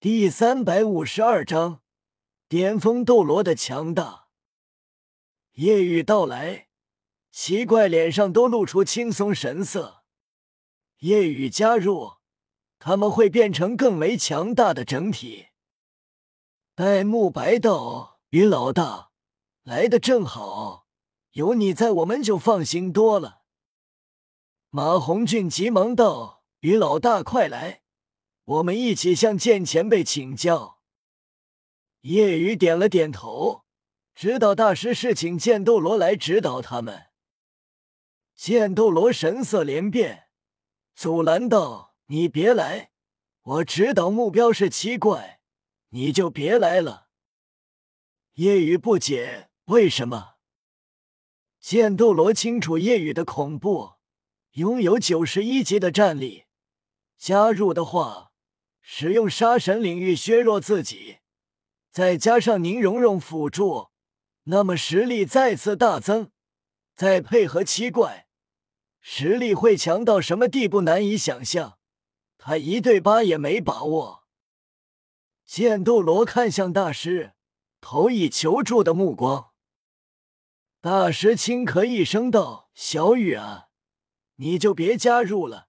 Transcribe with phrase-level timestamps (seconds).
[0.00, 1.82] 第三百五十二章，
[2.48, 4.28] 巅峰斗罗的强大。
[5.54, 6.68] 夜雨到来，
[7.32, 10.04] 奇怪脸上都露出轻松神色。
[10.98, 12.18] 夜雨加入，
[12.78, 15.48] 他们会变成更为强大的整体。
[16.76, 19.10] 戴沐白道：“于老大，
[19.64, 20.86] 来的正好，
[21.32, 23.40] 有你在，我们就放心多了。”
[24.70, 27.82] 马红俊急忙道：“于老大，快来！”
[28.48, 30.80] 我们一起向剑前辈请教。
[32.00, 33.66] 叶雨点了点头，
[34.14, 37.08] 知道大师是请剑斗罗来指导他们。
[38.34, 40.28] 剑斗罗神色连变，
[40.94, 42.92] 阻拦道：“你别来，
[43.42, 45.40] 我指导目标是七怪，
[45.90, 47.08] 你就别来了。”
[48.34, 50.36] 叶雨不解，为什么？
[51.60, 53.96] 剑斗罗清楚叶雨的恐怖，
[54.52, 56.46] 拥有九十一级的战力，
[57.18, 58.27] 加入的话。
[58.90, 61.18] 使用杀神领域削弱自己，
[61.90, 63.90] 再加上宁荣荣辅助，
[64.44, 66.30] 那么实力再次大增。
[66.94, 68.28] 再配合七怪，
[69.02, 71.78] 实力会强到什么地步难以想象。
[72.38, 74.24] 他一对八也没把握。
[75.44, 77.34] 剑斗罗看向大师，
[77.82, 79.50] 投以求助的目光。
[80.80, 83.68] 大师轻咳一声道：“小雨啊，
[84.36, 85.68] 你就别加入了。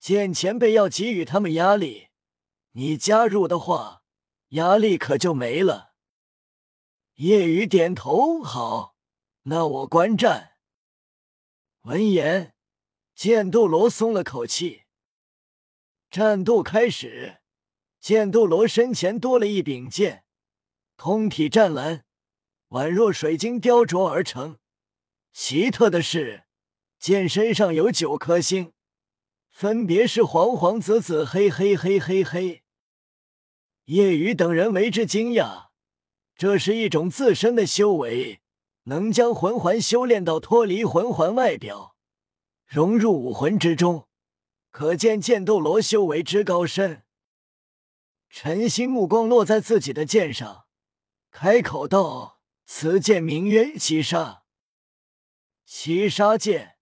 [0.00, 2.08] 剑前辈要给予他们压力。”
[2.72, 4.02] 你加入的话，
[4.48, 5.92] 压力可就没了。
[7.16, 8.96] 叶雨点头，好，
[9.42, 10.52] 那我观战。
[11.82, 12.54] 闻言，
[13.14, 14.84] 剑斗罗松了口气。
[16.10, 17.40] 战斗开始，
[18.00, 20.24] 剑斗罗身前多了一柄剑，
[20.96, 22.04] 通体湛蓝，
[22.68, 24.58] 宛若水晶雕琢而成。
[25.34, 26.44] 奇特的是，
[26.98, 28.72] 剑身上有九颗星，
[29.50, 32.61] 分别是黄黄、紫紫、黑黑、黑黑黑。
[33.92, 35.66] 叶雨等人为之惊讶，
[36.34, 38.40] 这是一种自身的修为，
[38.84, 41.94] 能将魂环修炼到脱离魂环外表，
[42.64, 44.08] 融入武魂之中，
[44.70, 47.02] 可见剑斗罗修为之高深。
[48.30, 50.64] 陈心目光落在自己的剑上，
[51.30, 54.44] 开口道：“此剑名曰七杀，
[55.66, 56.76] 七杀剑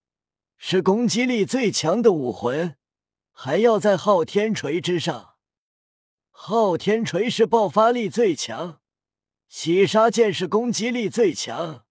[0.57, 2.77] 是攻击力最强的武魂，
[3.33, 5.30] 还要在昊天锤之上。”
[6.43, 8.81] 昊天锤是爆发力最强，
[9.47, 11.85] 洗杀剑是攻击力最强。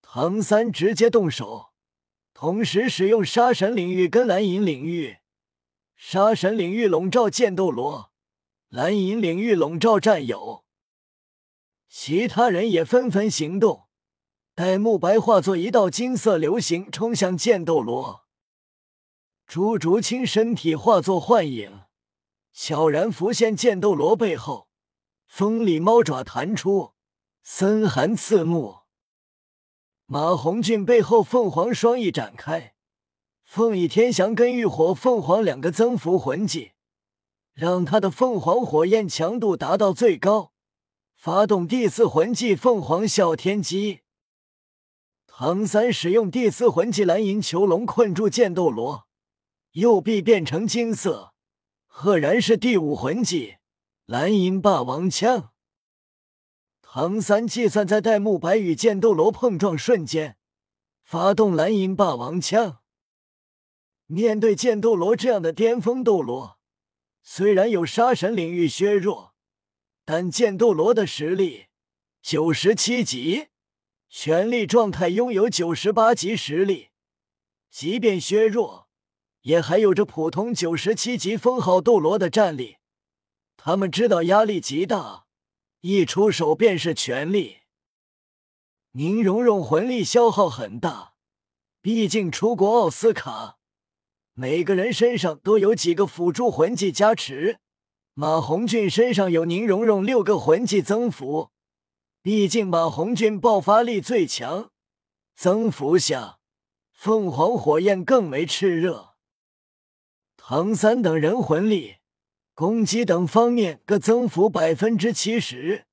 [0.00, 1.72] 唐三直接动手，
[2.32, 5.16] 同时使用杀神领域跟蓝银领域。
[5.96, 8.12] 杀神领域笼罩剑斗罗，
[8.68, 10.64] 蓝银领域笼罩战友。
[11.88, 13.88] 其他人也纷纷行动。
[14.54, 18.26] 戴沐白化作一道金色流星冲向剑斗罗，
[19.44, 21.83] 朱竹清身体化作幻影。
[22.54, 24.68] 悄然浮现剑斗罗背后，
[25.26, 26.92] 锋利猫爪弹出，
[27.42, 28.76] 森寒刺目。
[30.06, 32.76] 马红俊背后凤凰双翼展开，
[33.42, 36.72] 凤翼天翔跟浴火凤凰两个增幅魂技，
[37.54, 40.52] 让他的凤凰火焰强度达到最高。
[41.16, 44.02] 发动第四魂技凤凰啸天机。
[45.26, 49.08] 唐三使用第四魂技蓝银囚笼困住剑斗罗，
[49.72, 51.33] 右臂变成金色。
[51.96, 53.58] 赫然是第五魂技
[54.06, 55.52] 蓝银霸王枪。
[56.82, 60.36] 唐三计算在戴沐白与剑斗罗碰撞瞬间，
[61.04, 62.80] 发动蓝银霸王枪。
[64.06, 66.58] 面对剑斗罗这样的巅峰斗罗，
[67.22, 69.36] 虽然有杀神领域削弱，
[70.04, 71.66] 但剑斗罗的实力
[72.20, 73.46] 九十七级，
[74.08, 76.90] 全力状态拥有九十八级实力，
[77.70, 78.83] 即便削弱。
[79.44, 82.78] 也还有着普通九十七级封号斗罗的战力，
[83.58, 85.26] 他们知道压力极大，
[85.80, 87.58] 一出手便是全力。
[88.92, 91.12] 宁荣荣魂力消耗很大，
[91.82, 93.58] 毕竟出国奥斯卡，
[94.32, 97.58] 每个人身上都有几个辅助魂技加持。
[98.14, 101.50] 马红俊身上有宁荣荣六个魂技增幅，
[102.22, 104.70] 毕竟马红俊爆发力最强，
[105.36, 106.38] 增幅下
[106.92, 109.13] 凤凰火焰更为炽热。
[110.46, 111.96] 唐三等人魂力、
[112.52, 115.86] 攻击等方面各增幅百分之七十，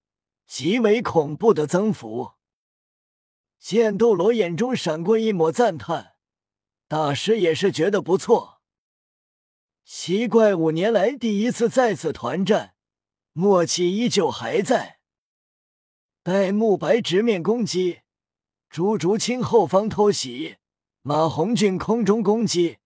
[0.45, 2.31] 极为恐怖的增幅。
[3.57, 6.15] 剑斗罗眼中闪过一抹赞叹，
[6.89, 8.59] 大师也是觉得不错。
[9.86, 12.74] 奇怪，五年来第一次再次团战，
[13.31, 15.00] 默契依旧还在。
[16.24, 18.01] 戴沐白直面攻击，
[18.69, 20.57] 朱竹清后方偷袭，
[21.04, 22.80] 马红俊空中攻击。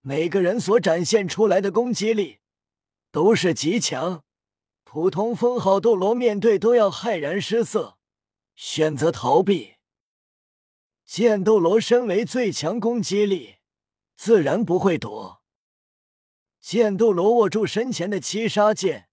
[0.00, 2.38] 每个人所展现出来的攻击力，
[3.10, 4.22] 都是极强，
[4.84, 7.98] 普通封号斗罗面对都要骇然失色，
[8.54, 9.74] 选择逃避。
[11.04, 13.56] 剑斗罗身为最强攻击力，
[14.16, 15.42] 自然不会躲。
[16.60, 19.08] 剑斗罗握住身前的七杀剑，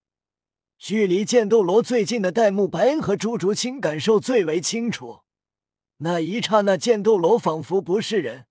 [0.77, 5.21] 距离剑斗罗最近的戴沐白和朱竹清感受最为清楚。
[5.97, 8.47] 那一刹那，剑斗罗仿佛不是人，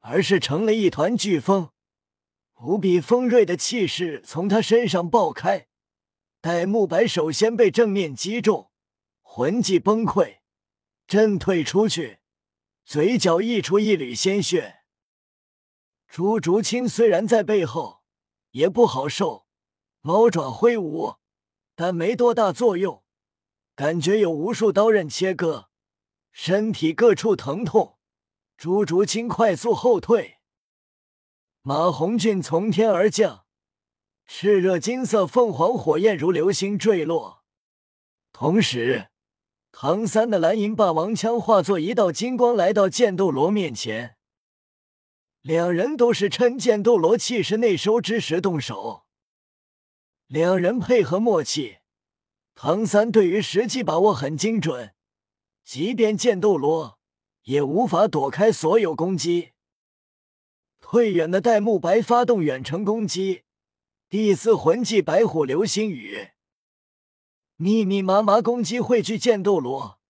[0.00, 1.70] 而是成了一团飓风，
[2.60, 5.68] 无比锋锐的气势从他身上爆开。
[6.40, 8.70] 戴沐白首先被正面击中，
[9.20, 10.38] 魂技崩溃，
[11.06, 12.20] 震退出去，
[12.84, 14.80] 嘴角溢出一缕鲜血。
[16.08, 18.02] 朱竹清虽然在背后，
[18.52, 19.46] 也不好受，
[20.00, 21.16] 猫爪挥舞，
[21.74, 23.04] 但没多大作用，
[23.76, 25.68] 感觉有无数刀刃切割。
[26.32, 27.98] 身体各处疼痛，
[28.60, 30.36] 朱竹清快速后退。
[31.62, 33.46] 马红俊从天而降，
[34.28, 37.42] 炽热金色凤凰火焰如流星坠落。
[38.32, 39.08] 同时，
[39.72, 44.18] 唐三的蓝银霸王枪化作一道金光来到剑斗罗面前。
[45.40, 49.06] 两人都是趁剑斗罗气势内收之时动手，
[50.26, 51.78] 两人配合默契。
[52.54, 54.94] 唐三对于时机把握很精准。
[55.64, 56.99] 即便剑斗罗
[57.44, 59.52] 也无法躲开所有攻击。
[60.80, 63.44] 退远的戴沐白发动远程攻击，
[64.08, 66.30] 第四魂技白虎流星雨，
[67.56, 70.00] 密密麻麻攻击汇聚剑斗罗。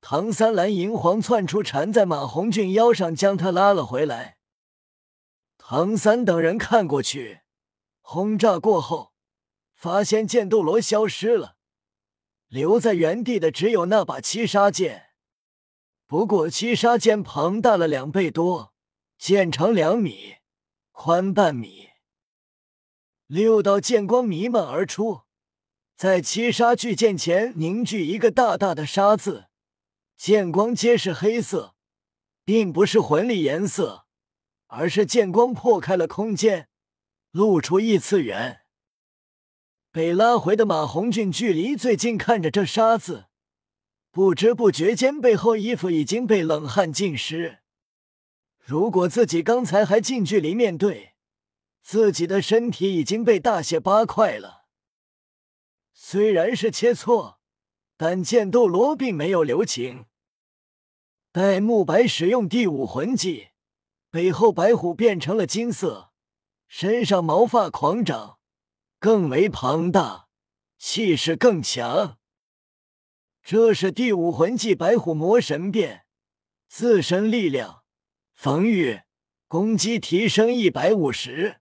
[0.00, 4.38] 唐三蓝银皇窜出，缠在马红俊腰上，将他拉了回来。
[5.58, 7.40] 唐三等人看过去，
[8.00, 9.12] 轰炸过后，
[9.74, 11.56] 发现剑斗罗消失了。
[12.48, 15.09] 留在原地的只有那把七杀剑，
[16.10, 18.74] 不过七杀剑庞大了两倍多，
[19.16, 20.38] 剑长两米，
[20.90, 21.90] 宽半米，
[23.28, 25.20] 六道剑光弥漫而出，
[25.94, 29.44] 在七杀巨剑前凝聚一个大大的“杀”字，
[30.16, 31.76] 剑光皆是黑色，
[32.44, 34.06] 并不是魂力颜色，
[34.66, 36.68] 而是剑光破开了空间，
[37.30, 38.62] 露出异次元。
[39.92, 43.26] 被拉回的马红俊距离最近，看着这沙子，
[44.20, 47.60] 不知不觉间背后衣服已经被冷汗浸湿。
[48.58, 51.14] 如果自己刚才还近距离面对，
[51.82, 54.66] 自己的身体已经被大卸八块了。
[55.94, 57.36] 虽然是切磋，
[57.96, 60.04] 但剑斗罗并没有留情。
[61.32, 63.48] 戴沐白使用第五魂技，
[64.10, 66.10] 背后白虎变成了金色，
[66.68, 68.36] 身上毛发狂长。
[68.98, 70.28] 更为庞大，
[70.76, 72.18] 气势更强。
[73.42, 76.04] 这是第五魂技白虎魔神变，
[76.68, 77.82] 自身力量、
[78.32, 79.00] 防御、
[79.48, 81.60] 攻击提升一百五十。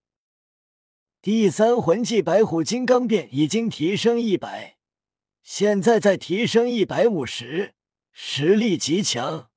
[1.22, 4.78] 第三魂技白虎金刚变已经提升一百，
[5.42, 7.74] 现在再提升一百五十，
[8.12, 9.50] 实力极强。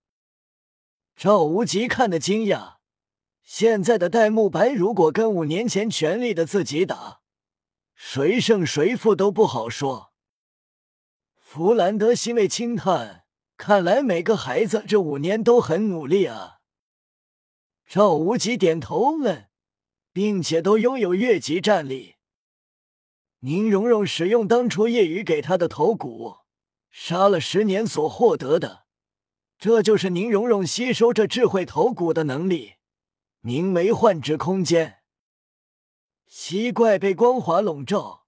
[1.14, 2.76] 赵无极看得惊讶，
[3.42, 7.20] 现在的戴沐白如果跟五年前全力的自己打。
[7.94, 10.11] 谁胜谁负都不好说。
[11.54, 13.26] 弗兰德欣慰轻叹
[13.58, 16.60] ：“看来每个孩子这五年都很努力啊。”
[17.86, 19.50] 赵无极点头问
[20.14, 22.14] ：“并且都拥有越级战力。”
[23.40, 26.36] 宁荣荣使用当初夜雨给他的头骨，
[26.90, 28.86] 杀了十年所获得的，
[29.58, 32.76] 这就是宁荣荣吸收这智慧头骨的能力，
[33.40, 35.00] 名为幻之空间。
[36.26, 38.21] 奇怪被光华笼罩，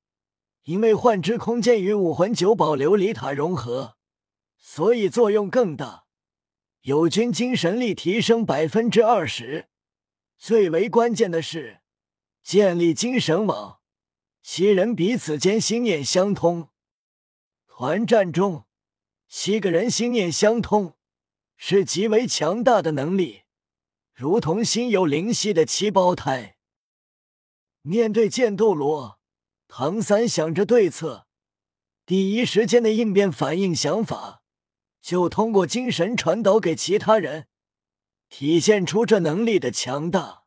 [0.64, 3.96] 因为幻之空间与武魂九宝琉璃塔融合，
[4.56, 6.04] 所以作用更大。
[6.82, 9.68] 友军精神力提升百分之二十。
[10.38, 11.80] 最为关键的是，
[12.42, 13.80] 建立精神网，
[14.42, 16.68] 七人彼此间心念相通。
[17.66, 18.64] 团战中，
[19.28, 20.94] 七个人心念相通，
[21.56, 23.42] 是极为强大的能力，
[24.14, 26.56] 如同心有灵犀的七胞胎。
[27.82, 29.18] 面对剑斗罗，
[29.76, 31.26] 唐三想着对策，
[32.06, 34.40] 第一时间的应变反应想法，
[35.02, 37.48] 就通过精神传导给其他人，
[38.28, 40.44] 体现出这能力的强大。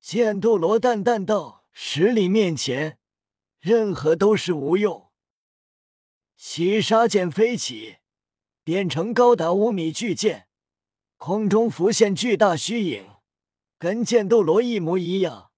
[0.00, 2.98] 剑斗罗淡淡道：“实力面前，
[3.60, 5.10] 任何都是无用。”
[6.34, 7.98] 七杀剑飞起，
[8.64, 10.48] 变成高达五米巨剑，
[11.18, 13.06] 空中浮现巨大虚影，
[13.76, 15.50] 跟剑斗罗一模一样。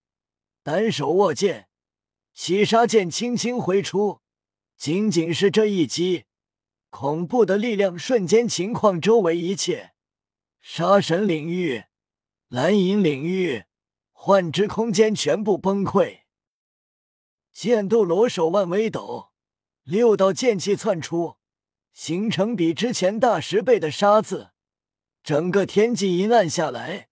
[0.65, 1.69] 单手握剑，
[2.33, 4.21] 七杀剑轻轻挥出，
[4.77, 6.25] 仅仅是这一击，
[6.89, 9.93] 恐怖的力量瞬间情况周围一切，
[10.61, 11.85] 杀神领域、
[12.49, 13.65] 蓝银领域、
[14.13, 16.21] 幻之空间全部崩溃。
[17.53, 19.31] 剑斗罗手腕微抖，
[19.83, 21.37] 六道剑气窜出，
[21.93, 24.53] 形成比之前大十倍的沙子。
[25.23, 27.09] 整个天际阴暗下来，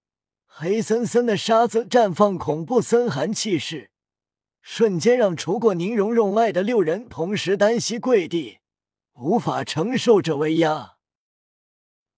[0.46, 3.90] 黑森森的沙子绽放恐怖森寒气势，
[4.70, 8.58] 瞬间让除过宁荣荣外的六人同时单膝跪地，
[9.14, 10.98] 无法承受这威压。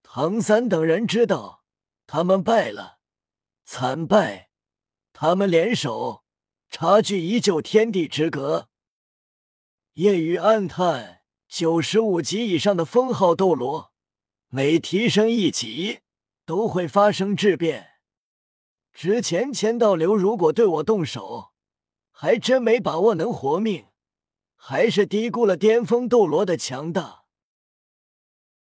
[0.03, 1.63] 唐三等人知道，
[2.09, 2.99] 他们败了，
[3.65, 4.51] 惨败。
[5.13, 6.25] 他们联手，
[6.69, 8.69] 差距依旧天地之隔。
[9.93, 13.93] 夜雨暗叹：九十五级以上的封号斗罗。
[14.49, 16.01] 每提升一级，
[16.45, 17.91] 都会发生质变。
[18.93, 21.50] 之前千道流如果对我动手，
[22.23, 23.87] 还真没把握能活命，
[24.55, 27.20] 还是低估了巅峰斗罗的强大。